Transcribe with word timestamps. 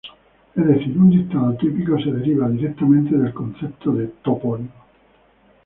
Es 0.55 0.65
decir, 0.67 0.97
un 0.97 1.11
dictado 1.11 1.53
típico 1.57 1.95
se 1.99 2.11
deriva 2.11 2.49
directamente 2.49 3.15
del 3.15 3.31
concepto 3.35 3.91
de 3.93 4.07
topónimo. 4.23 4.71